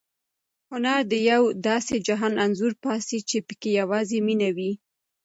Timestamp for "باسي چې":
2.83-3.37